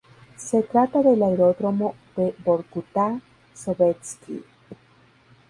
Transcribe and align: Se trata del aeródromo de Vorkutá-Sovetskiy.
Se 0.35 0.63
trata 0.63 1.03
del 1.03 1.21
aeródromo 1.21 1.93
de 2.15 2.33
Vorkutá-Sovetskiy. 2.43 4.43